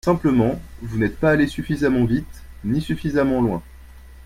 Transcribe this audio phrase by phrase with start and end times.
[0.03, 3.61] Simplement, vous n’êtes pas allés suffisamment vite, ni suffisamment loin.